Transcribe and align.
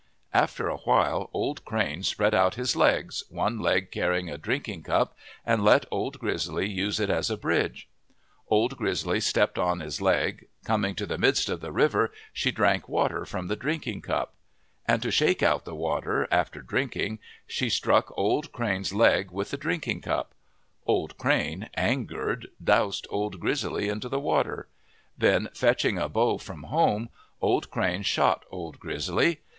After 0.33 0.67
a 0.67 0.77
while 0.77 1.29
Old 1.31 1.63
Crane 1.63 2.01
spread 2.01 2.33
out 2.33 2.55
his 2.55 2.75
legs, 2.75 3.23
one 3.29 3.59
leg 3.59 3.91
carrying 3.91 4.31
a 4.31 4.37
drinking 4.39 4.81
cup, 4.81 5.15
and 5.45 5.63
let 5.63 5.85
Old 5.91 6.17
Grizzly 6.17 6.67
use 6.67 6.99
it 6.99 7.11
as 7.11 7.29
a 7.29 7.37
bridge. 7.37 7.87
Old 8.47 8.77
Grizzly 8.77 9.19
stepped 9.19 9.59
on 9.59 9.79
his 9.79 10.01
leg. 10.01 10.47
Coming 10.65 10.95
to 10.95 11.05
the 11.05 11.19
midst 11.19 11.49
of 11.49 11.61
the 11.61 11.71
river, 11.71 12.11
she 12.33 12.49
drank 12.51 12.89
water 12.89 13.25
from 13.27 13.47
the 13.47 13.55
drinking 13.55 14.01
cup. 14.01 14.33
And 14.87 15.03
to 15.03 15.11
shake 15.11 15.43
out 15.43 15.65
the 15.65 15.75
water, 15.75 16.27
after 16.31 16.63
drinking, 16.63 17.19
she 17.45 17.69
struck 17.69 18.11
Old 18.17 18.51
Crane's 18.51 18.91
leg 18.93 19.29
with 19.29 19.51
the 19.51 19.55
drinking 19.57 20.01
cup. 20.01 20.33
Old 20.87 21.15
Crane, 21.19 21.69
angered, 21.75 22.47
doused 22.63 23.05
Old 23.11 23.39
Grizzly 23.39 23.87
into 23.87 24.09
the 24.09 24.19
water. 24.19 24.67
Then 25.15 25.49
fetching 25.53 25.99
a 25.99 26.09
bow 26.09 26.39
from 26.39 26.63
home, 26.63 27.09
Old 27.39 27.69
Crane 27.69 28.01
shot 28.01 28.45
Old 28.49 28.79
Grizzly. 28.79 29.41